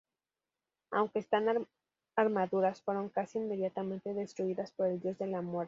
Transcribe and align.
Aunque 0.89 1.19
están 1.19 1.67
armaduras 2.15 2.81
fueron 2.81 3.09
casi 3.09 3.37
inmediatamente 3.37 4.15
destruidas 4.15 4.71
por 4.71 4.87
el 4.87 4.99
dios 4.99 5.19
de 5.19 5.27
la 5.27 5.43
muerte. 5.43 5.59